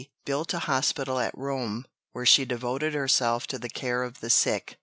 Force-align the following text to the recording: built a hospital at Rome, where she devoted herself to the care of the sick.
built 0.25 0.51
a 0.51 0.57
hospital 0.57 1.19
at 1.19 1.31
Rome, 1.37 1.85
where 2.11 2.25
she 2.25 2.43
devoted 2.43 2.95
herself 2.95 3.45
to 3.45 3.59
the 3.59 3.69
care 3.69 4.01
of 4.01 4.19
the 4.19 4.31
sick. 4.31 4.79